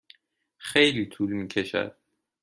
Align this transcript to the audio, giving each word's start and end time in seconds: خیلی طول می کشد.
خیلی 0.57 1.05
طول 1.05 1.31
می 1.31 1.47
کشد. 1.47 1.95